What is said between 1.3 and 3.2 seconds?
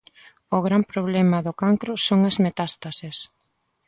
do cancro son as metástases.